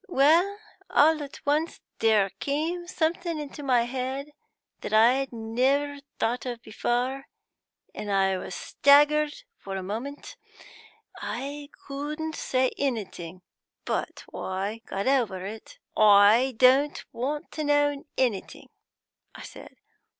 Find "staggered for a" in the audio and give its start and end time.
8.55-9.83